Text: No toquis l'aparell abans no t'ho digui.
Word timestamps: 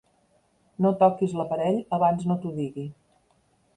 No 0.85 0.93
toquis 1.03 1.35
l'aparell 1.39 1.79
abans 1.99 2.25
no 2.31 2.39
t'ho 2.47 2.55
digui. 2.57 2.87